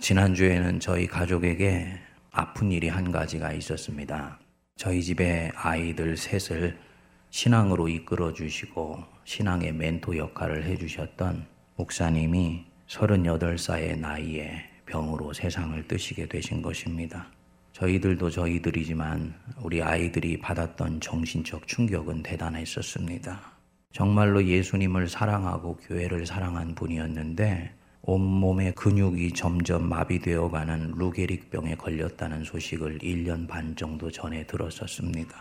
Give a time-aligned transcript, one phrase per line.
[0.00, 1.86] 지난주에는 저희 가족에게
[2.30, 4.38] 아픈 일이 한 가지가 있었습니다.
[4.76, 6.76] 저희 집에 아이들 셋을
[7.30, 11.46] 신앙으로 이끌어 주시고 신앙의 멘토 역할을 해 주셨던
[11.76, 17.28] 목사님이 38살의 나이에 병으로 세상을 뜨시게 되신 것입니다.
[17.72, 23.40] 저희들도 저희들이지만 우리 아이들이 받았던 정신적 충격은 대단했었습니다.
[23.92, 33.48] 정말로 예수님을 사랑하고 교회를 사랑한 분이었는데 온몸의 근육이 점점 마비되어 가는 루게릭병에 걸렸다는 소식을 1년
[33.48, 35.34] 반 정도 전에 들었었습니다.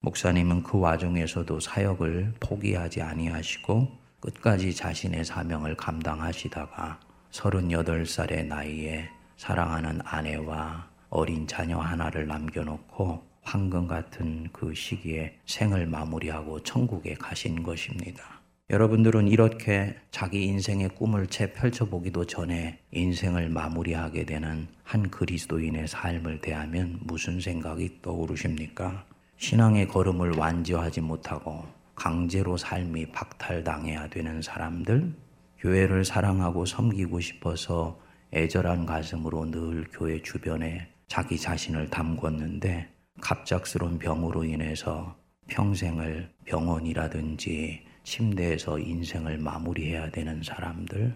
[0.00, 3.86] 목사님은 그 와중에서도 사역을 포기하지 아니하시고
[4.18, 6.98] 끝까지 자신의 사명을 감당하시다가
[7.30, 17.14] 38살의 나이에 사랑하는 아내와 어린 자녀 하나를 남겨놓고 황금 같은 그 시기에 생을 마무리하고 천국에
[17.14, 18.41] 가신 것입니다.
[18.72, 26.98] 여러분들은 이렇게 자기 인생의 꿈을 채 펼쳐보기도 전에 인생을 마무리하게 되는 한 그리스도인의 삶을 대하면
[27.02, 29.04] 무슨 생각이 떠오르십니까?
[29.36, 35.12] 신앙의 걸음을 완주하지 못하고 강제로 삶이 박탈당해야 되는 사람들,
[35.58, 38.00] 교회를 사랑하고 섬기고 싶어서
[38.32, 42.86] 애절한 가슴으로 늘 교회 주변에 자기 자신을 담궜는데
[43.20, 45.14] 갑작스러운 병으로 인해서
[45.48, 51.14] 평생을 병원이라든지 침대에서 인생을 마무리해야 되는 사람들,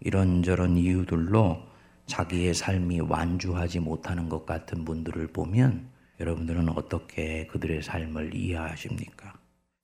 [0.00, 1.62] 이런저런 이유들로
[2.06, 5.88] 자기의 삶이 완주하지 못하는 것 같은 분들을 보면
[6.20, 9.34] 여러분들은 어떻게 그들의 삶을 이해하십니까?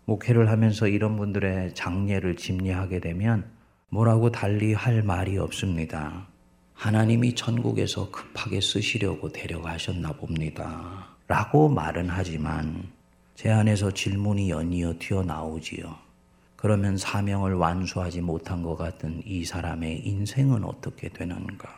[0.05, 3.51] 목회를 하면서 이런 분들의 장례를 집례하게 되면
[3.89, 6.27] 뭐라고 달리 할 말이 없습니다.
[6.75, 11.07] 하나님이 천국에서 급하게 쓰시려고 데려가셨나 봅니다.
[11.29, 12.91] 라고 말은 하지만
[13.35, 16.02] 제 안에서 질문이 연이어 튀어나오지요.
[16.62, 21.68] 그러면 사명을 완수하지 못한 것 같은 이 사람의 인생은 어떻게 되는가?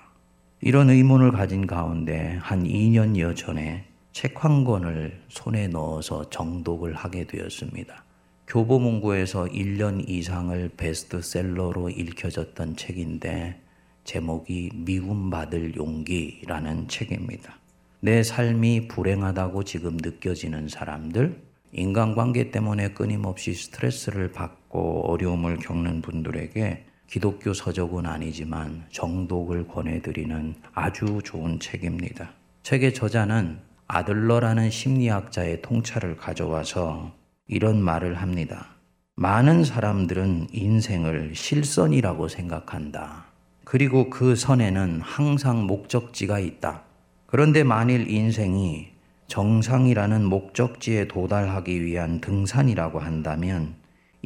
[0.61, 8.05] 이런 의문을 가진 가운데 한 2년여 전에 책 한 권을 손에 넣어서 정독을 하게 되었습니다.
[8.47, 13.59] 교보문고에서 1년 이상을 베스트셀러로 읽혀졌던 책인데
[14.05, 17.57] 제목이 미움받을 용기라는 책입니다.
[18.01, 21.43] 내 삶이 불행하다고 지금 느껴지는 사람들,
[21.73, 31.61] 인간관계 때문에 끊임없이 스트레스를 받고 어려움을 겪는 분들에게 기독교 서적은 아니지만 정독을 권해드리는 아주 좋은
[31.61, 32.31] 책입니다.
[32.63, 37.13] 책의 저자는 아들러라는 심리학자의 통찰을 가져와서
[37.47, 38.69] 이런 말을 합니다.
[39.17, 43.27] 많은 사람들은 인생을 실선이라고 생각한다.
[43.65, 46.83] 그리고 그 선에는 항상 목적지가 있다.
[47.27, 48.89] 그런데 만일 인생이
[49.27, 53.75] 정상이라는 목적지에 도달하기 위한 등산이라고 한다면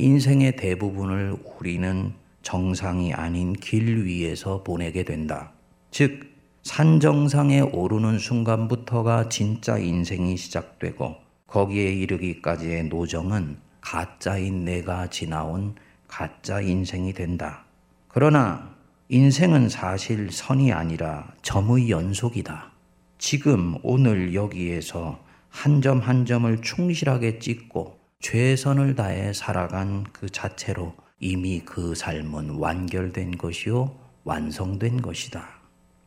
[0.00, 5.50] 인생의 대부분을 우리는 정상이 아닌 길 위에서 보내게 된다.
[5.90, 6.20] 즉,
[6.62, 11.16] 산 정상에 오르는 순간부터가 진짜 인생이 시작되고
[11.48, 15.74] 거기에 이르기까지의 노정은 가짜인 내가 지나온
[16.06, 17.64] 가짜 인생이 된다.
[18.06, 18.76] 그러나
[19.08, 22.70] 인생은 사실 선이 아니라 점의 연속이다.
[23.18, 31.94] 지금 오늘 여기에서 한 점한 점을 충실하게 찍고 최선을 다해 살아간 그 자체로 이미 그
[31.94, 35.48] 삶은 완결된 것이요, 완성된 것이다.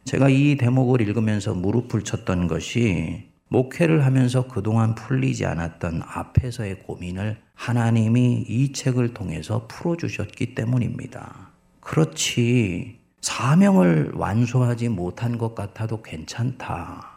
[0.06, 8.46] 제가 이 대목을 읽으면서 무릎을 쳤던 것이 목회를 하면서 그동안 풀리지 않았던 앞에서의 고민을 하나님이
[8.48, 11.52] 이 책을 통해서 풀어주셨기 때문입니다.
[11.80, 13.00] 그렇지.
[13.22, 17.11] 사명을 완수하지 못한 것 같아도 괜찮다.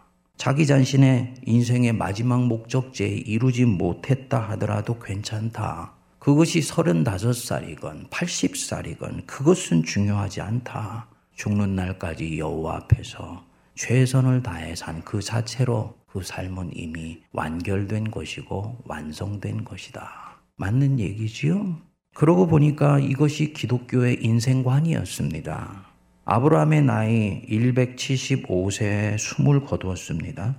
[0.45, 5.95] 자기 자신의 인생의 마지막 목적지에 이루지 못했다 하더라도 괜찮다.
[6.19, 11.09] 그것이 35살이건 80살이건 그것은 중요하지 않다.
[11.35, 13.43] 죽는 날까지 여호와 앞에서
[13.75, 20.43] 최선을 다해 산 그 자체로 그 삶은 이미 완결된 것이고 완성된 것이다.
[20.57, 21.79] 맞는 얘기지요?
[22.15, 25.94] 그러고 보니까 이것이 기독교의 인생관이었습니다.
[26.27, 30.57] 아브라함의 나이 175세에 숨을 거두었습니다.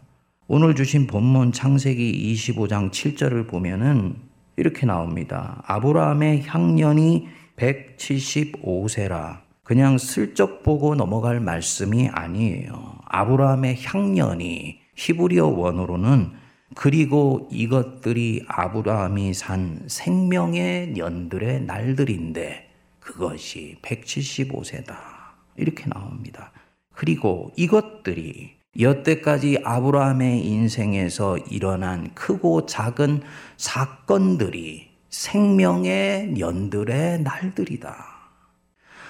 [0.47, 4.15] 오늘 주신 본문 창세기 25장 7절을 보면은
[4.57, 5.63] 이렇게 나옵니다.
[5.65, 7.27] 아브라함의 향년이
[7.57, 9.39] 175세라.
[9.63, 12.99] 그냥 슬쩍 보고 넘어갈 말씀이 아니에요.
[13.05, 16.33] 아브라함의 향년이 히브리어 원어로는
[16.75, 22.69] 그리고 이것들이 아브라함이 산 생명의 년들의 날들인데
[22.99, 25.14] 그것이 175세다.
[25.57, 26.51] 이렇게 나옵니다.
[26.93, 33.21] 그리고 이것들이 여태까지 아브라함의 인생에서 일어난 크고 작은
[33.57, 38.15] 사건들이 생명의 년들의 날들이다.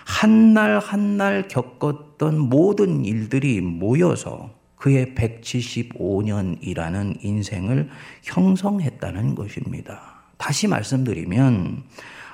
[0.06, 7.90] 한 날 한 날 겪었던 모든 일들이 모여서 그의 175년이라는 인생을
[8.24, 10.16] 형성했다는 것입니다.
[10.38, 11.84] 다시 말씀드리면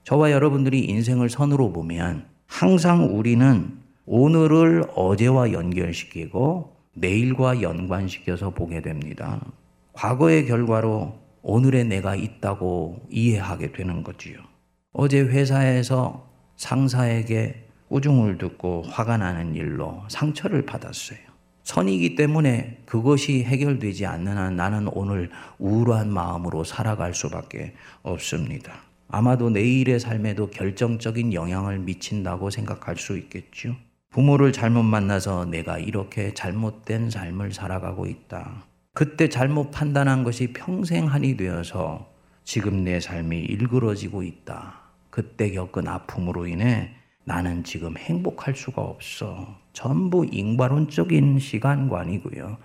[0.03, 3.80] 저와 여러분들이 인생을 선으로 보면 항상 우리는
[4.13, 9.41] 오늘을 어제와 연결시키고 내일과 연관시켜서 보게 됩니다.
[9.93, 14.39] 과거의 결과로 오늘의 내가 있다고 이해하게 되는 거지요.
[14.93, 21.21] 어제 회사에서 상사에게 꾸중을 듣고 화가 나는 일로 상처를 받았어요.
[21.63, 25.31] 선이기 때문에 그것이 해결되지 않는 한 나는 오늘
[25.61, 28.73] 우울한 마음으로 살아갈 수밖에 없습니다.
[29.07, 33.77] 아마도 내일의 삶에도 결정적인 영향을 미친다고 생각할 수 있겠죠.
[34.11, 38.65] 부모를 잘못 만나서 내가 이렇게 잘못된 삶을 살아가고 있다.
[38.93, 42.11] 그때 잘못 판단한 것이 평생 한이 되어서
[42.43, 44.81] 지금 내 삶이 일그러지고 있다.
[45.11, 46.91] 그때 겪은 아픔으로 인해
[47.25, 49.57] 나는 지금 행복할 수가 없어.
[49.73, 52.57] 전부 인과론적인 시간관이고요.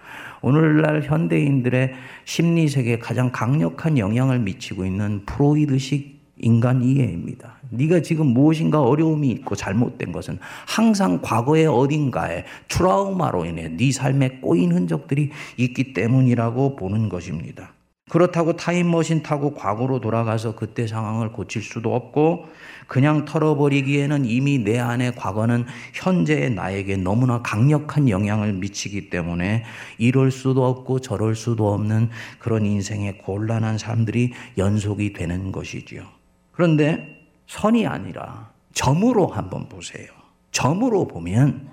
[0.41, 1.93] 오늘날 현대인들의
[2.23, 7.55] 심리 세계에 가장 강력한 영향을 미치고 있는 프로이드식 인간 이해입니다.
[7.69, 14.71] 네가 지금 무엇인가 어려움이 있고 잘못된 것은 항상 과거의 어딘가에 트라우마로 인해 네 삶에 꼬인
[14.73, 17.73] 흔적들이 있기 때문이라고 보는 것입니다.
[18.09, 22.45] 그렇다고 타임머신 타고 과거로 돌아가서 그때 상황을 고칠 수도 없고
[22.85, 29.63] 그냥 털어버리기에는 이미 내 안의 과거는 현재의 나에게 너무나 강력한 영향을 미치기 때문에
[29.97, 36.03] 이럴 수도 없고 저럴 수도 없는 그런 인생의 곤란한 삶들이 연속이 되는 것이지요.
[36.55, 40.07] 그런데 선이 아니라 점으로 한번 보세요.
[40.51, 41.67] 점으로 보면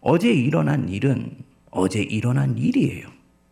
[0.00, 1.36] 어제 일어난 일은
[1.70, 3.06] 어제 일어난 일이에요.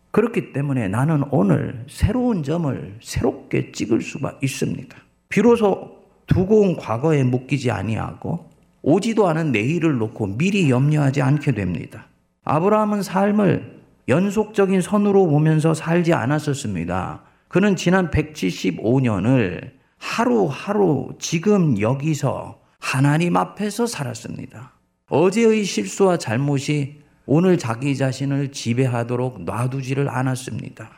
[0.09, 4.97] 그렇기 때문에 나는 오늘 새로운 점을 새롭게 찍을 수가 있습니다.
[5.29, 8.49] 비로소 두고 온 과거에 묶이지 아니하고
[8.81, 12.07] 오지도 않은 내일을 놓고 미리 염려하지 않게 됩니다.
[12.43, 17.21] 아브라함은 삶을 연속적인 선으로 보면서 살지 않았었습니다.
[17.47, 24.73] 그는 지난 175년을 하루하루 지금 여기서 하나님 앞에서 살았습니다.
[25.09, 30.89] 어제의 실수와 잘못이 오늘 자기 자신을 지배하도록 놔두지를 않았습니다.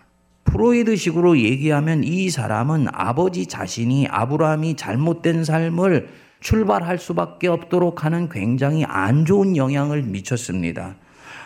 [0.45, 6.07] 프로이드식으로 얘기하면 이 사람은 아버지 자신이 아브라함이 잘못된 삶을
[6.39, 10.95] 출발할 수밖에 없도록 하는 굉장히 안 좋은 영향을 미쳤습니다.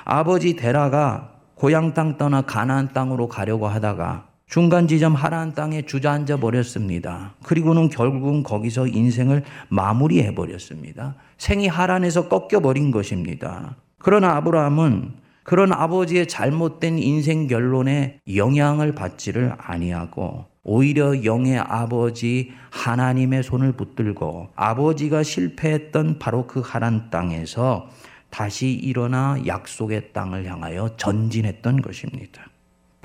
[0.05, 7.35] 아버지 데라가 고향 땅 떠나 가나안 땅으로 가려고 하다가 중간 지점 하란 땅에 주저앉아 버렸습니다.
[7.43, 11.15] 그리고는 결국은 거기서 인생을 마무리해 버렸습니다.
[11.37, 13.75] 생이 하란에서 꺾여 버린 것입니다.
[13.99, 23.73] 그러나 아브라함은 그런 아버지의 잘못된 인생 결론에 영향을 받지를 아니하고 오히려 영의 아버지 하나님의 손을
[23.73, 27.89] 붙들고 아버지가 실패했던 바로 그 하란 땅에서
[28.29, 32.43] 다시 일어나 약속의 땅을 향하여 전진했던 것입니다.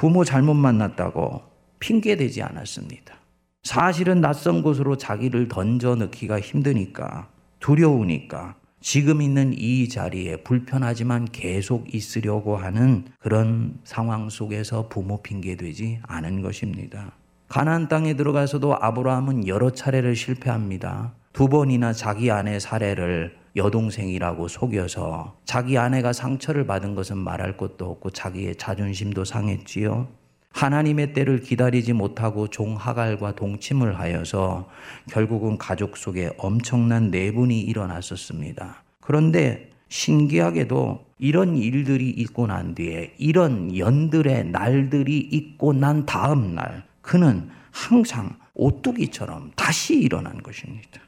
[0.02, 1.42] 부모 잘못 만났다고
[1.78, 3.14] 핑계대지 않았습니다.
[3.62, 7.28] 사실은 낯선 곳으로 자기를 던져 넣기가 힘드니까
[7.60, 16.42] 두려우니까 지금 있는 이 자리에 불편하지만 계속 있으려고 하는 그런 상황 속에서 부모 핑계되지 않은
[16.42, 17.12] 것입니다.
[17.46, 21.12] 가나안 땅에 들어가서도 아브라함은 여러 차례를 실패합니다.
[21.32, 28.10] 두 번이나 자기 아내 사례를 여동생이라고 속여서 자기 아내가 상처를 받은 것은 말할 것도 없고
[28.10, 30.08] 자기의 자존심도 상했지요.
[30.52, 34.68] 하나님의 때를 기다리지 못하고 종 하갈과 동침을 하여서
[35.10, 38.82] 결국은 가족 속에 엄청난 내분이 일어났었습니다.
[39.00, 47.48] 그런데 신기하게도 이런 일들이 있고 난 뒤에 이런 연들의 날들이 있고 난 다음 날 그는
[47.70, 51.00] 항상 오뚜기처럼 다시 일어난 것입니다.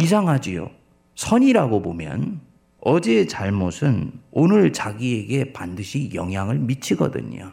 [0.00, 0.70] 이상하지요.
[1.16, 2.40] 선이라고 보면
[2.80, 7.52] 어제의 잘못은 오늘 자기에게 반드시 영향을 미치거든요.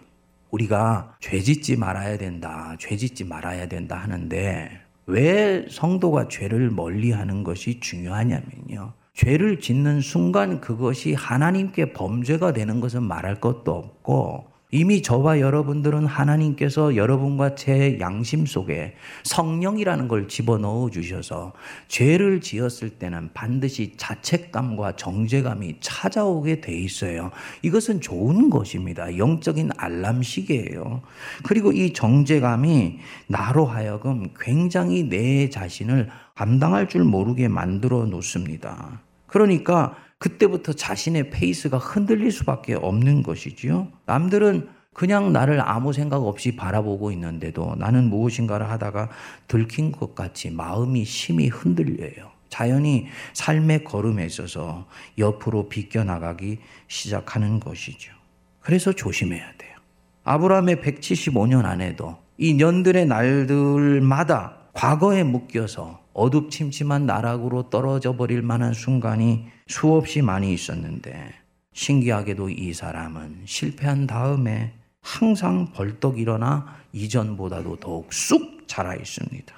[0.52, 4.70] 우리가 죄 짓지 말아야 된다, 죄 짓지 말아야 된다 하는데
[5.08, 8.94] 왜 성도가 죄를 멀리 하는 것이 중요하냐면요.
[9.14, 16.96] 죄를 짓는 순간 그것이 하나님께 범죄가 되는 것은 말할 것도 없고 이미 저와 여러분들은 하나님께서
[16.96, 21.54] 여러분과 제 양심 속에 성령이라는 걸 집어넣어 주셔서
[21.88, 27.32] 죄를 지었을 때는 반드시 자책감과 정죄감이 찾아오게 돼 있어요.
[27.62, 29.18] 이것은 좋은 것입니다.
[29.18, 31.02] 영적인 알람시계예요.
[31.44, 39.02] 그리고 이 정죄감이 나로 하여금 굉장히 내 자신을 감당할 줄 모르게 만들어 놓습니다.
[39.28, 43.90] 그러니까 그때부터 자신의 페이스가 흔들릴 수밖에 없는 것이지요.
[44.06, 49.10] 남들은 그냥 나를 아무 생각 없이 바라보고 있는데도 나는 무엇인가를 하다가
[49.48, 52.32] 들킨 것 같이 마음이 심히 흔들려요.
[52.48, 58.14] 자연히 삶의 걸음에 있어서 옆으로 비껴나가기 시작하는 것이죠.
[58.62, 59.76] 그래서 조심해야 돼요.
[60.24, 70.22] 아브라함의 175년 안에도 이 년들의 날들마다 과거에 묶여서 어둡침침한 나락으로 떨어져 버릴 만한 순간이 수없이
[70.22, 71.34] 많이 있었는데
[71.74, 79.54] 신기하게도 이 사람은 실패한 다음에 항상 벌떡 일어나 이전보다도 더욱 쑥 자라 있습니다.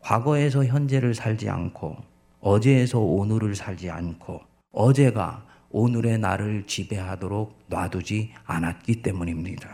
[0.00, 1.96] 과거에서 현재를 살지 않고
[2.40, 4.40] 어제에서 오늘을 살지 않고
[4.72, 9.68] 어제가 오늘의 나를 지배하도록 놔두지 않았기 때문입니다.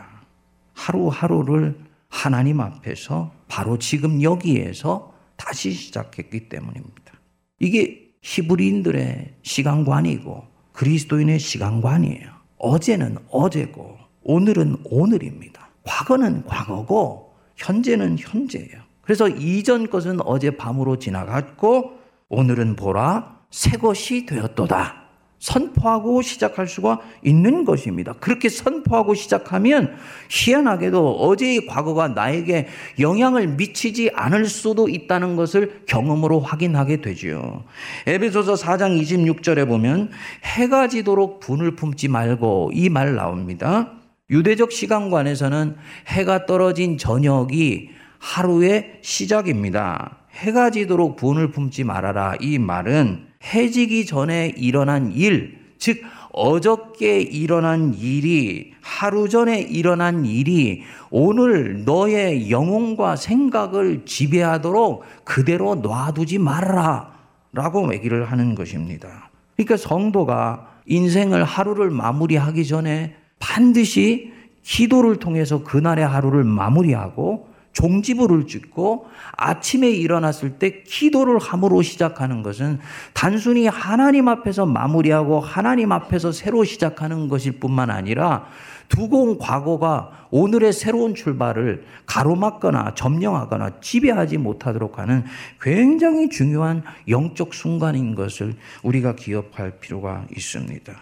[0.73, 7.13] 하루하루를 하나님 앞에서 바로 지금 여기에서 다시 시작했기 때문입니다.
[7.59, 12.31] 이게 히브리인들의 시간관이고 그리스도인의 시간관이에요.
[12.57, 15.69] 어제는 어제고 오늘은 오늘입니다.
[15.83, 18.81] 과거는 과거고 현재는 현재예요.
[19.01, 21.99] 그래서 이전 것은 어제 밤으로 지나갔고
[22.29, 25.04] 오늘은 보라 새 것이 되었도다.
[25.45, 28.13] 선포하고 시작할 수가 있는 것입니다.
[28.13, 29.95] 그렇게 선포하고 시작하면
[30.29, 32.67] 희한하게도 어제의 과거가 나에게
[32.99, 37.63] 영향을 미치지 않을 수도 있다는 것을 경험으로 확인하게 되지요.
[38.07, 40.09] 에베소서 4장 26절에 보면
[40.43, 43.91] 해가 지도록 분을 품지 말고 이 말 나옵니다.
[44.29, 45.75] 유대적 시간관에서는
[46.07, 50.19] 해가 떨어진 저녁이 하루의 시작입니다.
[50.31, 52.35] 해가 지도록 분을 품지 말아라.
[52.39, 61.85] 이 말은 해지기 전에 일어난 일, 즉, 어저께 일어난 일이, 하루 전에 일어난 일이 오늘
[61.85, 67.15] 너의 영혼과 생각을 지배하도록 그대로 놔두지 말아라.
[67.53, 69.29] 라고 얘기를 하는 것입니다.
[69.55, 79.89] 그러니까 성도가 인생을 하루를 마무리하기 전에 반드시 기도를 통해서 그날의 하루를 마무리하고 종지부를 찍고 아침에
[79.89, 82.79] 일어났을 때 기도를 함으로 시작하는 것은
[83.13, 88.47] 단순히 하나님 앞에서 마무리하고 하나님 앞에서 새로 시작하는 것일 뿐만 아니라
[88.87, 95.25] 두고 온 과거가 오늘의 새로운 출발을 가로막거나 점령하거나 지배하지 못하도록 하는
[95.61, 100.93] 굉장히 중요한 영적 순간인 것을 우리가 기억할 필요가 있습니다.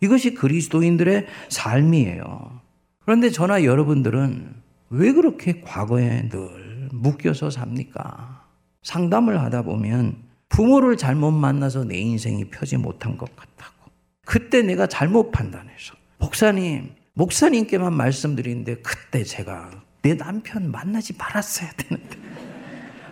[0.00, 2.60] 이것이 그리스도인들의 삶이에요.
[3.04, 8.46] 그런데 저나 여러분들은 왜 그렇게 과거에 늘 묶여서 삽니까?
[8.82, 10.16] 상담을 하다 보면
[10.48, 13.90] 부모를 잘못 만나서 내 인생이 펴지 못한 것 같다고.
[14.24, 15.94] 그때 내가 잘못 판단해서.
[16.18, 19.70] 목사님, 목사님께만 말씀드리는데 그때 제가
[20.02, 22.18] 내 남편 만나지 말았어야 되는데.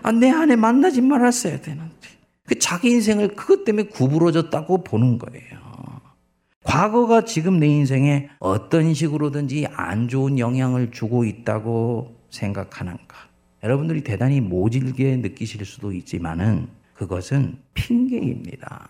[0.03, 2.09] 아, 내 아내 만나지 말았어야 되는데.
[2.47, 5.66] 그 자기 인생을 그것 때문에 구부러졌다고 보는 거예요.
[6.67, 13.17] 과거가 지금 내 인생에 어떤 식으로든지 안 좋은 영향을 주고 있다고 생각하는가?
[13.63, 18.89] 여러분들이 대단히 모질게 느끼실 수도 있지만은 그것은 핑계입니다.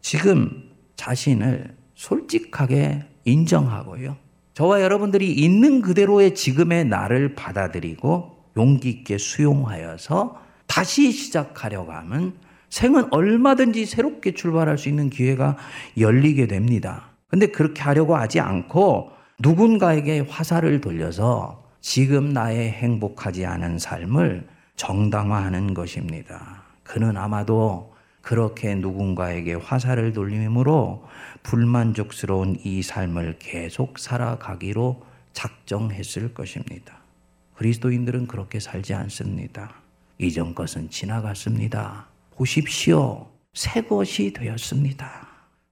[0.00, 4.16] 지금 자신을 솔직하게 인정하고요.
[4.54, 12.34] 저와 여러분들이 있는 그대로의 지금의 나를 받아들이고 용기 있게 수용하여서 다시 시작하려고 하면
[12.74, 15.56] 생은 얼마든지 새롭게 출발할 수 있는 기회가
[15.96, 17.10] 열리게 됩니다.
[17.28, 26.64] 근데 그렇게 하려고 하지 않고 누군가에게 화살을 돌려서 지금 나의 행복하지 않은 삶을 정당화하는 것입니다.
[26.82, 31.04] 그는 아마도 그렇게 누군가에게 화살을 돌림으로
[31.44, 35.00] 불만족스러운 이 삶을 계속 살아가기로
[35.32, 36.96] 작정했을 것입니다.
[37.54, 39.76] 그리스도인들은 그렇게 살지 않습니다.
[40.18, 42.13] 이전 것은 지나갔습니다.
[42.36, 43.28] 보십시오.
[43.52, 45.28] 새 것이 되었습니다.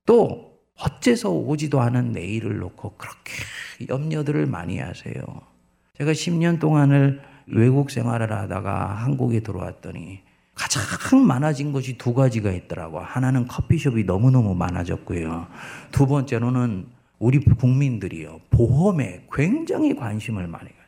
[0.06, 3.32] 또 어째서 오지도 않은 내일을 놓고 그렇게
[3.88, 5.14] 염려들을 많이 하세요.
[5.98, 10.20] 제가 10년 동안을 외국 생활을 하다가 한국에 들어왔더니
[10.54, 13.00] 가장 많아진 것이 두 가지가 있더라고.
[13.00, 15.46] 하나는 커피숍이 너무너무 많아졌고요.
[15.90, 16.86] 두 번째로는
[17.18, 18.40] 우리 국민들이요.
[18.50, 20.82] 보험에 굉장히 관심을 많이 가요.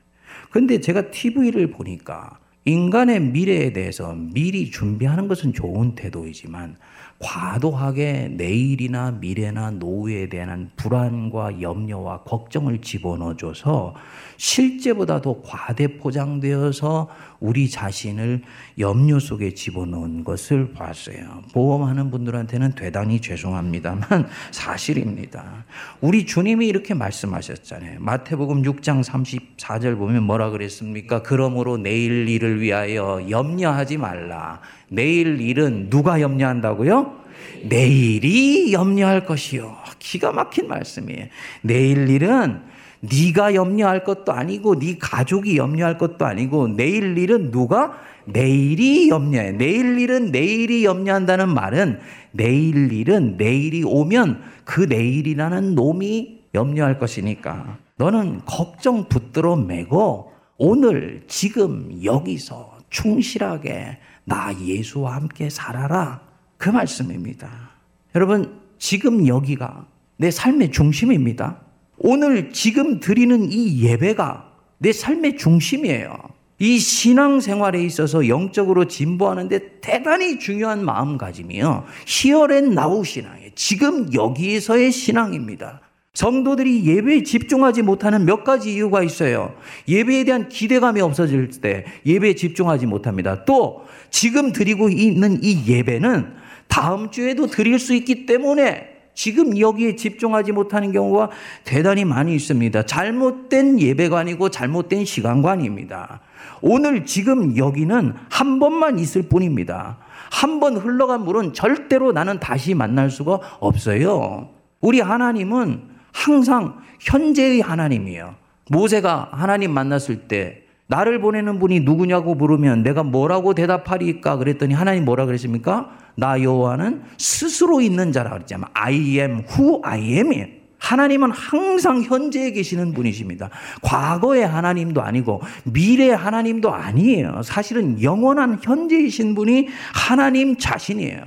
[0.50, 6.76] 근데 제가 TV를 보니까 인간의 미래에 대해서 미리 준비하는 것은 좋은 태도이지만
[7.24, 13.94] 과도하게 내일이나 미래나 노후에 대한 불안과 염려와 걱정을 집어넣어줘서
[14.36, 17.08] 실제보다도 과대 포장되어서
[17.40, 18.42] 우리 자신을
[18.78, 21.42] 염려 속에 집어넣은 것을 봤어요.
[21.52, 25.64] 보험하는 분들한테는 대단히 죄송합니다만 사실입니다.
[26.02, 28.00] 우리 주님이 이렇게 말씀하셨잖아요.
[28.00, 31.22] 마태복음 6장 34절 보면 뭐라 그랬습니까?
[31.22, 34.60] 그러므로 내일 일을 위하여 염려하지 말라.
[34.88, 37.24] 내일 일은 누가 염려한다고요?
[37.64, 39.76] 내일이 염려할 것이요.
[39.98, 41.26] 기가 막힌 말씀이에요.
[41.62, 42.60] 내일 일은
[43.00, 49.52] 네가 염려할 것도 아니고 네 가족이 염려할 것도 아니고 내일 일은 누가 내일이 염려해.
[49.52, 52.00] 내일 일은 내일이 염려한다는 말은
[52.32, 62.00] 내일 일은 내일이 오면 그 내일이라는 놈이 염려할 것이니까 너는 걱정 붙들어 매고 오늘 지금
[62.02, 66.22] 여기서 충실하게 나 예수와 함께 살아라.
[66.56, 67.70] 그 말씀입니다.
[68.14, 71.60] 여러분, 지금 여기가 내 삶의 중심입니다.
[71.98, 76.16] 오늘 지금 드리는 이 예배가 내 삶의 중심이에요.
[76.58, 81.84] 이 신앙생활에 있어서 영적으로 진보하는데 대단히 중요한 마음가짐이요.
[82.06, 83.50] 히어앤 나우 신앙이에요.
[83.54, 85.80] 지금 여기에서의 신앙입니다.
[86.14, 89.54] 성도들이 예배에 집중하지 못하는 몇 가지 이유가 있어요.
[89.88, 93.44] 예배에 대한 기대감이 없어질 때 예배에 집중하지 못합니다.
[93.44, 96.32] 또 지금 드리고 있는 이 예배는
[96.68, 101.30] 다음 주에도 드릴 수 있기 때문에 지금 여기에 집중하지 못하는 경우가
[101.64, 102.82] 대단히 많이 있습니다.
[102.84, 106.20] 잘못된 예배관이고 잘못된 시간관입니다.
[106.60, 109.98] 오늘 지금 여기는 한 번만 있을 뿐입니다.
[110.30, 114.48] 한 번 흘러간 물은 절대로 나는 다시 만날 수가 없어요.
[114.80, 118.36] 우리 하나님은 항상 현재의 하나님이에요.
[118.70, 125.26] 모세가 하나님 만났을 때 나를 보내는 분이 누구냐고 물으면 내가 뭐라고 대답하리까 그랬더니 하나님 뭐라
[125.26, 125.90] 그랬습니까?
[126.16, 128.70] 나 여호와는 스스로 있는 자라 그랬잖아요.
[128.72, 130.46] I am who I am이에요.
[130.78, 133.48] 하나님은 항상 현재에 계시는 분이십니다.
[133.82, 137.40] 과거의 하나님도 아니고 미래의 하나님도 아니에요.
[137.42, 141.22] 사실은 영원한 현재이신 분이 하나님 자신이에요.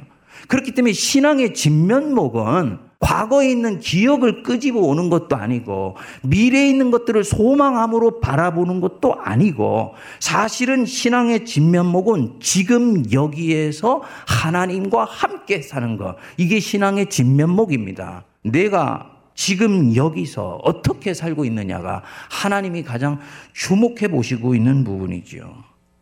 [0.47, 8.20] 그렇기 때문에 신앙의 진면목은 과거에 있는 기억을 끄집어 오는 것도 아니고 미래에 있는 것들을 소망함으로
[8.20, 16.16] 바라보는 것도 아니고 사실은 신앙의 진면목은 지금 여기에서 하나님과 함께 사는 것.
[16.38, 18.24] 이게 신앙의 진면목입니다.
[18.44, 23.20] 내가 지금 여기서 어떻게 살고 있느냐가 하나님이 가장
[23.54, 25.54] 주목해 보시고 있는 부분이죠.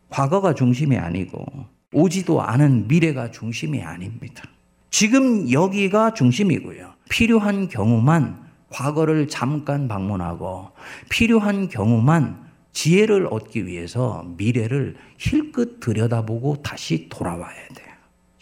[0.08, 1.44] 과거가 중심이 아니고
[1.92, 4.42] 오지도 않은 미래가 중심이 아닙니다.
[4.98, 6.94] 지금 여기가 중심이고요.
[7.10, 10.70] 필요한 경우만 과거를 잠깐 방문하고
[11.10, 17.88] 필요한 경우만 지혜를 얻기 위해서 미래를 힐끗 들여다보고 다시 돌아와야 돼요.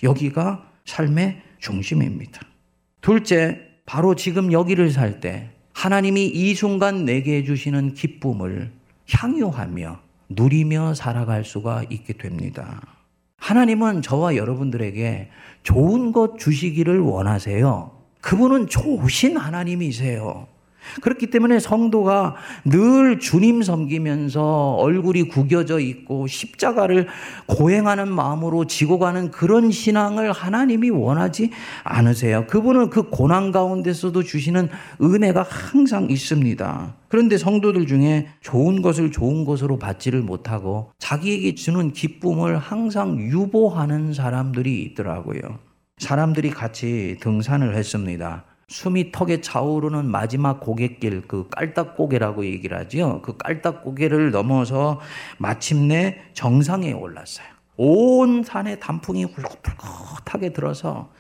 [0.05, 2.41] 여기가 삶의 중심입니다.
[3.01, 8.71] 둘째, 바로 지금 여기를 살 때 하나님이 이 순간 내게 해주시는 기쁨을
[9.11, 12.81] 향유하며 누리며 살아갈 수가 있게 됩니다.
[13.45, 15.29] 하나님은 저와 여러분들에게
[15.65, 17.91] 좋은 것 주시기를 원하세요.
[18.23, 20.47] 그분은 좋으신 하나님이세요.
[21.01, 27.09] 그렇기 때문에 성도가 늘 주님 섬기면서 얼굴이 구겨져 있고 십자가를
[27.47, 31.51] 고행하는 마음으로 지고 가는 그런 신앙을 하나님이 원하지
[31.83, 32.47] 않으세요.
[32.47, 34.69] 그분은 그 고난 가운데서도 주시는
[35.01, 36.95] 은혜가 항상 있습니다.
[37.09, 44.83] 그런데 성도들 중에 좋은 것을 좋은 것으로 받지를 못하고 자기에게 주는 기쁨을 항상 유보하는 사람들이
[44.83, 45.41] 있더라고요.
[45.99, 48.45] 사람들이 같이 등산을 했습니다.
[48.69, 53.21] 숨이 턱에 차오르는 마지막 고갯길, 그 깔딱고개라고 얘기를 하죠.
[53.23, 55.01] 그 깔딱고개를 넘어서
[55.39, 57.47] 마침내 정상에 올랐어요.
[57.77, 61.11] 온 산에 단풍이 훌긋훌긋하게 들어서,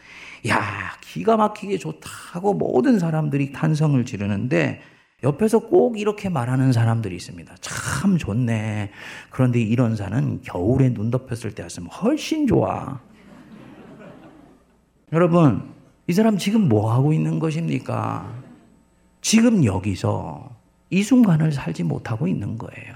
[0.48, 0.60] 야,
[1.00, 4.80] 기가 막히게 좋다고 모든 사람들이 탄성을 지르는데,
[5.22, 7.54] 옆에서 꼭 이렇게 말하는 사람들이 있습니다.
[7.60, 8.90] 참 좋네.
[9.30, 13.00] 그런데 이런 산은 겨울에 눈 덮였을 때 왔으면 훨씬 좋아.
[15.12, 15.73] 여러분,
[16.06, 18.42] 이 사람 지금 뭐 하고 있는 것입니까?
[19.20, 20.50] 지금 여기서
[20.90, 22.94] 이 순간을 살지 못하고 있는 거예요.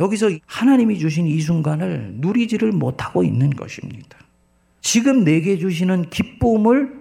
[0.00, 4.16] 여기서 하나님이 주신 이 순간을 누리지를 못하고 있는 것입니다.
[4.80, 6.98] 지금 내게 주시는 기쁨을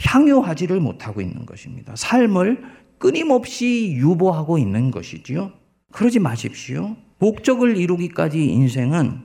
[0.00, 1.94] 향유하지를 못하고 있는 것입니다.
[1.94, 2.62] 삶을
[2.98, 5.52] 끊임없이 유보하고 있는 것이지요.
[5.92, 6.96] 그러지 마십시오.
[7.18, 9.20] 목적을 이루기까지 인생은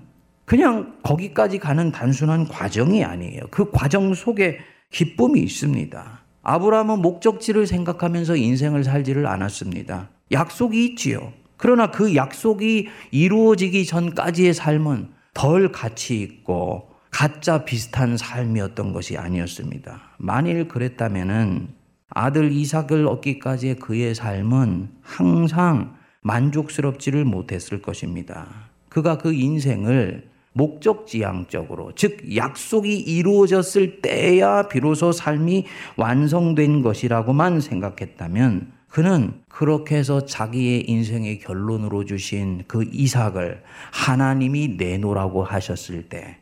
[0.46, 3.42] 그냥 거기까지 가는 단순한 과정이 아니에요.
[3.50, 4.60] 그 과정 속에
[4.92, 6.22] 기쁨이 있습니다.
[6.44, 10.10] 아브라함은 목적지를 생각하면서 인생을 살지를 않았습니다.
[10.32, 11.34] 약속이 있지요.
[11.58, 20.16] 그러나 그 약속이 이루어지기 전까지의 삶은 덜 가치 있고 가짜 비슷한 삶이었던 것이 아니었습니다.
[20.18, 21.70] 만일 그랬다면은
[22.10, 28.70] 아들 이삭을 얻기까지의 그의 삶은 항상 만족스럽지를 못했을 것입니다.
[28.90, 35.66] 그가 그 인생을 목적지향적으로, 즉, 약속이 이루어졌을 때야 비로소 삶이
[35.96, 46.10] 완성된 것이라고만 생각했다면 그는 그렇게 해서 자기의 인생의 결론으로 주신 그 이삭을 하나님이 내놓으라고 하셨을
[46.10, 46.38] 때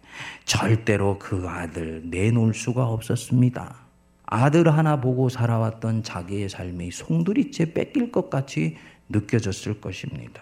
[0.45, 3.75] 절대로 그 아들 내놓을 수가 없었습니다.
[4.27, 8.77] 아들 하나 보고 살아왔던 자기의 삶이 송두리째 뺏길 것 같이
[9.09, 10.41] 느껴졌을 것입니다.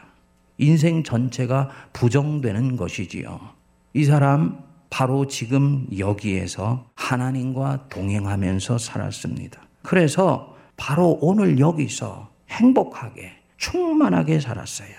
[0.58, 3.63] 인생 전체가 부정되는 것이지요.
[3.94, 4.58] 이 사람
[4.90, 9.62] 바로 지금 여기에서 하나님과 동행하면서 살았습니다.
[9.84, 14.90] 그래서 바로 오늘 여기서 행복하게 충만하게 살았어요.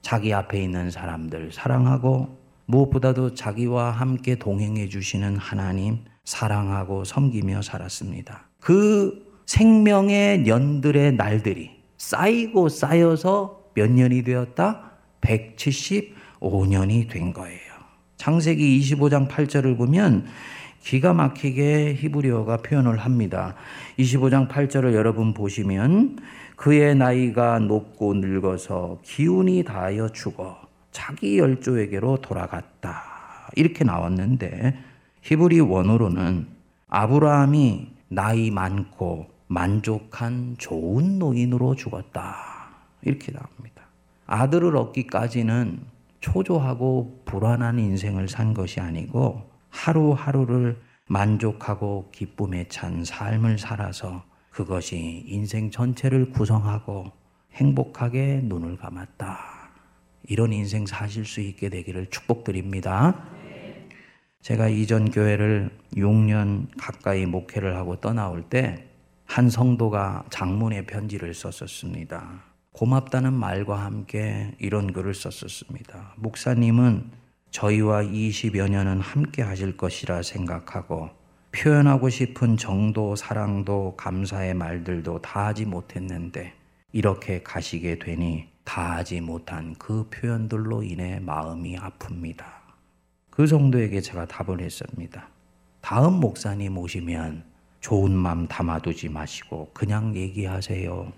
[0.00, 8.48] 자기 앞에 있는 사람들 사랑하고 무엇보다도 자기와 함께 동행해 주시는 하나님 사랑하고 섬기며 살았습니다.
[8.60, 14.90] 그 생명의 년들의 날들이 쌓이고 쌓여서 몇 년이 되었다?
[15.20, 17.71] 175년이 된 거예요.
[18.16, 20.26] 창세기 25장 8절을 보면
[20.82, 23.54] 기가 막히게 히브리어가 표현을 합니다.
[23.98, 26.18] 25장 8절을 여러분 보시면
[26.56, 33.50] 그의 나이가 높고 늙어서 기운이 다하여 죽어 자기 열조에게로 돌아갔다.
[33.56, 34.76] 이렇게 나왔는데
[35.22, 36.46] 히브리 원어로는
[36.88, 42.68] 아브라함이 나이 많고 만족한 좋은 노인으로 죽었다.
[43.02, 43.82] 이렇게 나옵니다.
[44.26, 45.91] 아들을 얻기까지는
[46.22, 56.30] 초조하고 불안한 인생을 산 것이 아니고 하루하루를 만족하고 기쁨에 찬 삶을 살아서 그것이 인생 전체를
[56.30, 57.12] 구성하고
[57.52, 59.38] 행복하게 눈을 감았다.
[60.28, 63.22] 이런 인생 사실 수 있게 되기를 축복드립니다.
[64.40, 68.92] 제가 이전 교회를 6년 가까이 목회를 하고 떠나올 때
[69.32, 72.51] 한 성도가 장문의 편지를 썼었습니다.
[72.72, 76.14] 고맙다는 말과 함께 이런 글을 썼었습니다.
[76.16, 77.10] 목사님은
[77.50, 81.10] 저희와 20여 년은 함께 하실 것이라 생각하고
[81.52, 86.54] 표현하고 싶은 정도, 사랑도, 감사의 말들도 다 하지 못했는데
[86.92, 92.44] 이렇게 가시게 되니 다 하지 못한 그 표현들로 인해 마음이 아픕니다.
[93.28, 95.28] 그 정도에게 제가 답을 했습니다.
[95.82, 97.44] 다음 목사님 오시면
[97.80, 101.12] 좋은 마음 담아두지 마시고 그냥 얘기하세요.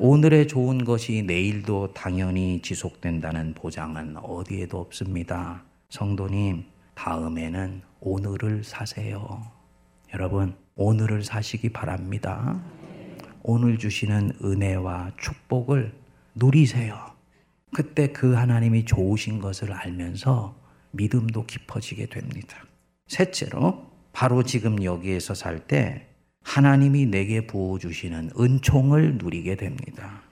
[0.00, 5.64] 오늘의 좋은 것이 내일도 당연히 지속된다는 보장은 어디에도 없습니다.
[5.90, 9.44] 성도님, 다음에는 오늘을 사세요.
[10.14, 12.62] 여러분, 오늘을 사시기 바랍니다.
[13.42, 15.92] 오늘 주시는 은혜와 축복을
[16.36, 16.96] 누리세요.
[17.74, 20.56] 그때 그 하나님이 좋으신 것을 알면서
[20.92, 22.56] 믿음도 깊어지게 됩니다.
[23.08, 26.07] 셋째로 바로 지금 여기에서 살 때
[26.58, 30.22] 하나님이 내게 부어주시는 은총을 누리게 됩니다.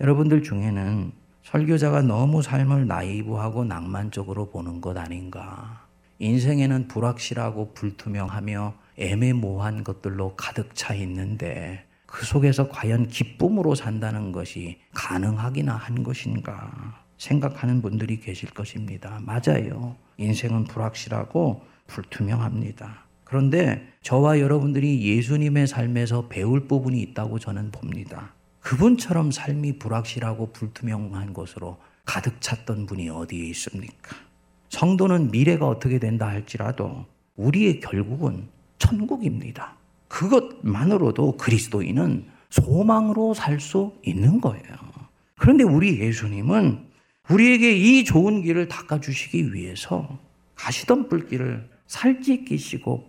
[0.00, 5.86] 여러분들 중에는 설교자가 너무 삶을 나이브하고 낭만적으로 보는 것 아닌가.
[6.20, 15.74] 인생에는 불확실하고 불투명하며 애매모호한 것들로 가득 차 있는데 그 속에서 과연 기쁨으로 산다는 것이 가능하기나
[15.74, 19.20] 한 것인가 생각하는 분들이 계실 것입니다.
[19.22, 19.96] 맞아요.
[20.16, 23.03] 인생은 불확실하고 불투명합니다.
[23.34, 28.32] 그런데 저와 여러분들이 예수님의 삶에서 배울 부분이 있다고 저는 봅니다.
[28.60, 34.14] 그분처럼 삶이 불확실하고 불투명한 것으로 가득 찼던 분이 어디에 있습니까?
[34.68, 38.46] 성도는 미래가 어떻게 된다 할지라도 우리의 결국은
[38.78, 39.78] 천국입니다.
[40.06, 44.62] 그것만으로도 그리스도인은 소망으로 살 수 있는 거예요.
[45.40, 46.86] 그런데 우리 예수님은
[47.28, 50.20] 우리에게 이 좋은 길을 닦아주시기 위해서
[50.54, 51.73] 가시던 불길을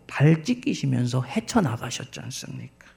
[0.07, 2.87] 발찌 끼시면서 헤쳐나가셨지 않습니까?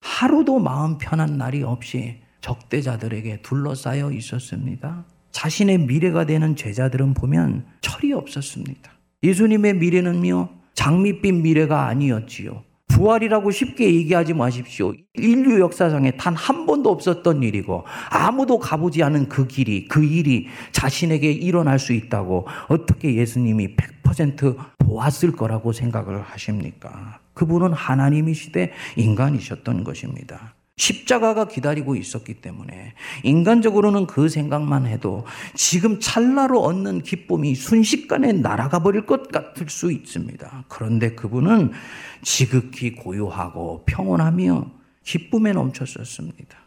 [0.00, 5.04] 하루도 마음 편한 날이 없이 적대자들에게 둘러싸여 있었습니다.
[5.30, 8.92] 자신의 미래가 되는 제자들은 보면 철이 없었습니다.
[9.22, 12.64] 예수님의 미래는요, 장밋빛 미래가 아니었지요.
[12.92, 14.92] 부활이라고 쉽게 얘기하지 마십시오.
[15.14, 21.30] 인류 역사상에 단 한 번도 없었던 일이고 아무도 가보지 않은 그 길이 그 일이 자신에게
[21.30, 27.20] 일어날 수 있다고 어떻게 예수님이 100% 보았을 거라고 생각을 하십니까?
[27.34, 30.54] 그분은 하나님이시되 인간이셨던 것입니다.
[30.76, 39.04] 십자가가 기다리고 있었기 때문에 인간적으로는 그 생각만 해도 지금 찰나로 얻는 기쁨이 순식간에 날아가 버릴
[39.04, 40.64] 것 같을 수 있습니다.
[40.68, 41.72] 그런데 그분은
[42.22, 44.70] 지극히 고요하고 평온하며
[45.04, 46.58] 기쁨에 넘쳤었습니다.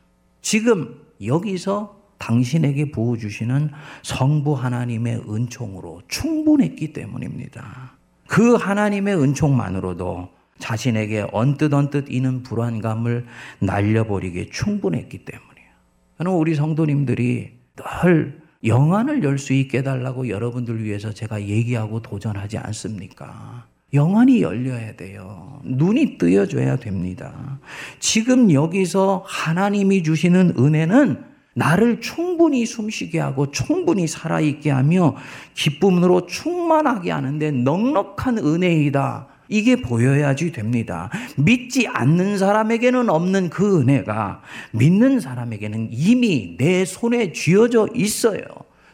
[0.41, 3.71] 지금 여기서 당신에게 부어주시는
[4.03, 7.93] 성부 하나님의 은총으로 충분했기 때문입니다.
[8.27, 13.25] 그 하나님의 은총만으로도 자신에게 언뜻 언뜻 이는 불안감을
[13.59, 15.69] 날려버리기에 충분했기 때문이에요.
[16.17, 23.65] 저는 우리 성도님들이 늘 영안을 열 수 있게 해달라고 여러분들 위해서 제가 얘기하고 도전하지 않습니까?
[23.93, 25.61] 영안이 열려야 돼요.
[25.63, 27.59] 눈이 뜨여줘야 됩니다.
[27.99, 35.15] 지금 여기서 하나님이 주시는 은혜는 나를 충분히 숨쉬게 하고 충분히 살아있게 하며
[35.53, 39.27] 기쁨으로 충만하게 하는데 넉넉한 은혜이다.
[39.47, 41.09] 이게 보여야지 됩니다.
[41.37, 48.41] 믿지 않는 사람에게는 없는 그 은혜가 믿는 사람에게는 이미 내 손에 쥐어져 있어요.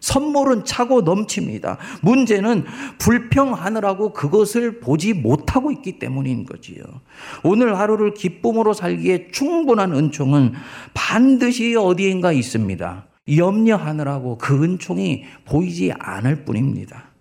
[0.01, 1.77] 선물은 차고 넘칩니다.
[2.01, 2.65] 문제는
[2.97, 6.83] 불평하느라고 그것을 보지 못하고 있기 때문인 거지요.
[7.43, 10.53] 오늘 하루를 기쁨으로 살기에 충분한 은총은
[10.93, 13.05] 반드시 어디인가 있습니다.
[13.37, 17.11] 염려하느라고 그 은총이 보이지 않을 뿐입니다.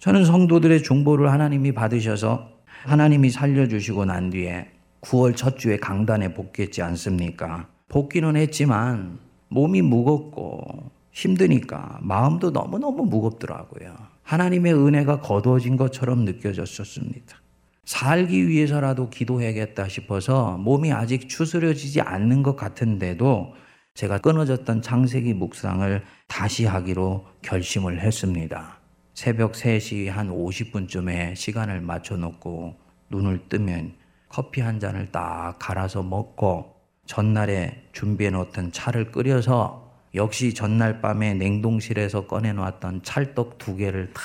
[0.00, 2.53] 저는 성도들의 중보를 하나님이 받으셔서
[2.84, 4.68] 하나님이 살려주시고 난 뒤에
[5.00, 7.68] 9월 첫 주에 강단에 복귀했지 않습니까?
[7.88, 9.18] 복귀는 했지만
[9.48, 13.94] 몸이 무겁고 힘드니까 마음도 너무너무 무겁더라고요.
[14.22, 17.36] 하나님의 은혜가 거두어진 것처럼 느껴졌었습니다.
[17.84, 23.52] 살기 위해서라도 기도해야겠다 싶어서 몸이 아직 추스려지지 않는 것 같은데도
[23.94, 28.78] 제가 끊어졌던 창세기 묵상을 다시 하기로 결심을 했습니다.
[29.14, 32.74] 새벽 3시 한 50분쯤에 시간을 맞춰놓고
[33.10, 33.94] 눈을 뜨면
[34.28, 36.74] 커피 한 잔을 딱 갈아서 먹고
[37.06, 39.84] 전날에 준비해 놓던 차를 끓여서
[40.16, 44.22] 역시 전날 밤에 냉동실에서 꺼내 놓았던 찰떡 두 개를 탁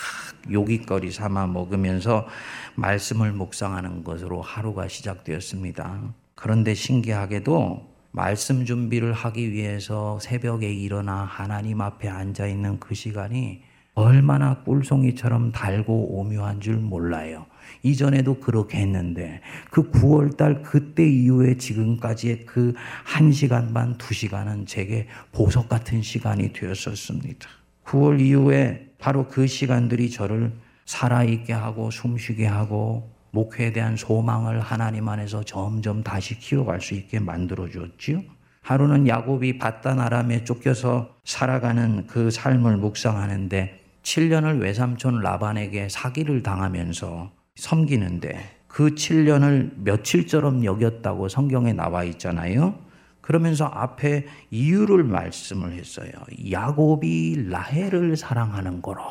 [0.52, 2.28] 요깃거리 삼아 먹으면서
[2.76, 6.14] 말씀을 묵상하는 것으로 하루가 시작되었습니다.
[6.34, 13.69] 그런데 신기하게도 말씀 준비를 하기 위해서 새벽에 일어나 하나님 앞에 앉아 있는 그 시간이
[14.00, 17.46] 얼마나 꿀송이처럼 달고 오묘한 줄 몰라요.
[17.84, 22.74] 이전에도 그렇게 했는데 그 9월 달 그때 이후에 지금까지의 그
[23.06, 27.48] 1시간 반, 2시간은 제게 보석 같은 시간이 되었었습니다.
[27.86, 30.54] 9월 이후에 바로 그 시간들이 저를
[30.86, 37.70] 살아있게 하고 숨쉬게 하고 목회에 대한 소망을 하나님 안에서 점점 다시 키워갈 수 있게 만들어
[37.70, 38.24] 주었지요.
[38.62, 48.58] 하루는 야곱이 바단 아람에 쫓겨서 살아가는 그 삶을 묵상하는데 7년을 외삼촌 라반에게 사기를 당하면서 섬기는데
[48.68, 52.76] 그 7년을 며칠처럼 여겼다고 성경에 나와 있잖아요.
[53.22, 56.12] 그러면서 앞에 이유를 말씀을 했어요.
[56.50, 59.04] 야곱이 라헬을 사랑하는 거로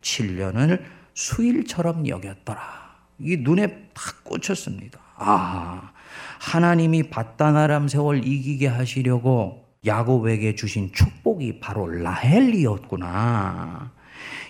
[0.00, 0.82] 7년을
[1.14, 2.60] 수일처럼 여겼더라.
[3.18, 4.98] 이게 눈에 탁 꽂혔습니다.
[5.16, 5.92] 아,
[6.40, 13.92] 하나님이 바다나람 세월 이기게 하시려고 야곱에게 주신 축복이 바로 라헬이었구나.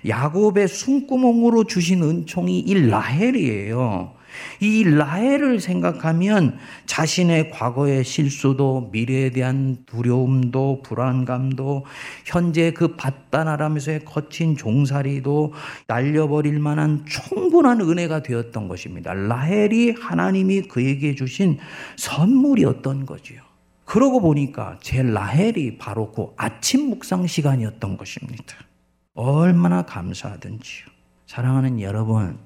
[0.07, 4.23] 야곱의 숨구멍으로 주신 은총이 이 라헬이에요.
[4.61, 11.85] 이 라헬을 생각하면 자신의 과거의 실수도 미래에 대한 두려움도 불안감도
[12.25, 15.53] 현재 그 바다나라면서의 거친 종살이도
[15.87, 19.13] 날려버릴 만한 충분한 은혜가 되었던 것입니다.
[19.13, 21.59] 라헬이 하나님이 그에게 주신
[21.97, 23.43] 선물이었던 거지요.
[23.85, 28.57] 그러고 보니까 제 라헬이 바로 그 아침 묵상 시간이었던 것입니다.
[29.15, 30.87] 얼마나 감사하든지요.
[31.27, 32.39] 사랑하는 여러분,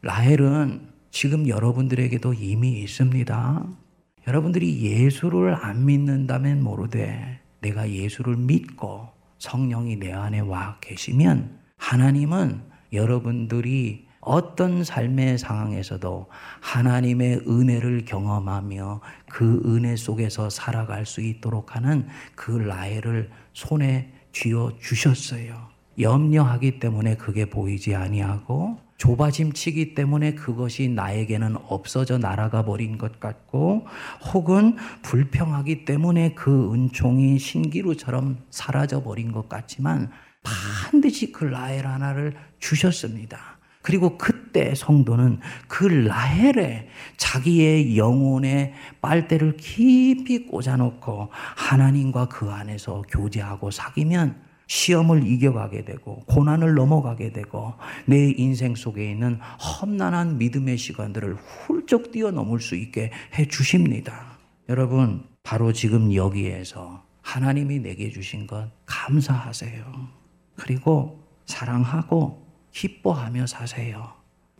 [0.00, 3.66] 라헬은 지금 여러분들에게도 이미 있습니다.
[4.26, 9.08] 여러분들이 예수를 안 믿는다면 모르되 내가 예수를 믿고
[9.38, 12.62] 성령이 내 안에 와 계시면 하나님은
[12.94, 16.26] 여러분들이 어떤 삶의 상황에서도
[16.60, 25.73] 하나님의 은혜를 경험하며 그 은혜 속에서 살아갈 수 있도록 하는 그 라헬을 손에 쥐어 주셨어요.
[25.98, 33.86] 염려하기 때문에 그게 보이지 아니하고 조바심 치기 때문에 그것이 나에게는 없어져 날아가 버린 것 같고
[34.32, 40.10] 혹은 불평하기 때문에 그 은총이 신기루처럼 사라져 버린 것 같지만
[40.42, 43.58] 반드시 그 라엘 하나를 주셨습니다.
[43.82, 54.43] 그리고 그때 성도는 그 라헬에 자기의 영혼의 빨대를 깊이 꽂아놓고 하나님과 그 안에서 교제하고 사귀면
[54.66, 57.74] 시험을 이겨가게 되고 고난을 넘어가게 되고
[58.06, 64.38] 내 인생 속에 있는 험난한 믿음의 시간들을 훌쩍 뛰어넘을 수 있게 해 주십니다.
[64.68, 69.84] 여러분, 바로 지금 여기에서 하나님이 내게 주신 것 감사하세요.
[70.56, 74.12] 그리고 사랑하고 기뻐하며 사세요.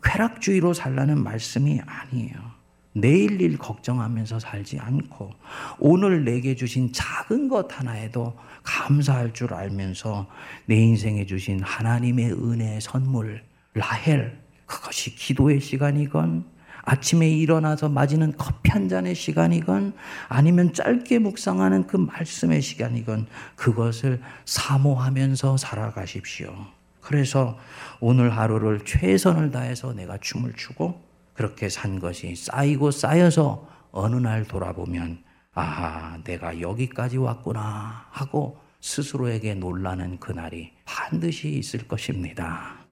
[0.02, 2.63] 쾌락주의로 살라는 말씀이 아니에요.
[2.94, 5.30] 내일 일 걱정하면서 살지 않고
[5.78, 10.28] 오늘 내게 주신 작은 것 하나에도 감사할 줄 알면서
[10.66, 13.42] 내 인생에 주신 하나님의 은혜의 선물
[13.74, 16.54] 라헬 그것이 기도의 시간이건
[16.86, 19.94] 아침에 일어나서 마시는 커피 한 잔의 시간이건
[20.28, 23.26] 아니면 짧게 묵상하는 그 말씀의 시간이건
[23.56, 26.54] 그것을 사모하면서 살아가십시오.
[27.00, 27.58] 그래서
[28.00, 31.03] 오늘 하루를 최선을 다해서 내가 춤을 추고
[31.34, 35.22] 그렇게 산 것이 쌓이고 쌓여서 어느 날 돌아보면
[35.54, 42.83] 아, 내가 여기까지 왔구나 하고 스스로에게 놀라는 그날이 반드시 있을 것입니다.